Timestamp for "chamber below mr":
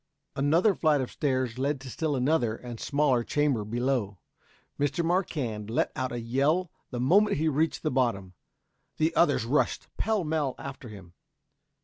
3.23-5.05